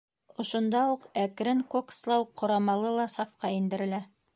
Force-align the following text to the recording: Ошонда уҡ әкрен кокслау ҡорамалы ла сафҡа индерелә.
Ошонда 0.43 0.81
уҡ 0.93 1.05
әкрен 1.25 1.63
кокслау 1.75 2.29
ҡорамалы 2.43 2.99
ла 3.01 3.11
сафҡа 3.21 3.55
индерелә. 3.63 4.07